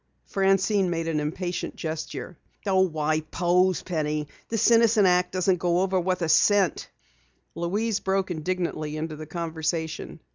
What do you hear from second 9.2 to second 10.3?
conversation.